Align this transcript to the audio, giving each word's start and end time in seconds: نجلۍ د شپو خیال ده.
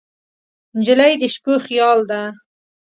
نجلۍ 0.77 1.13
د 1.21 1.23
شپو 1.33 1.53
خیال 1.65 1.99
ده. 2.09 2.21